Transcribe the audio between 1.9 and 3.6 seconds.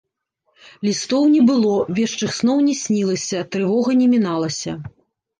вешчых сноў не снілася,